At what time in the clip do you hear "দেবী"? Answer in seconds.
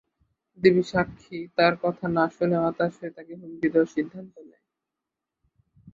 0.59-0.83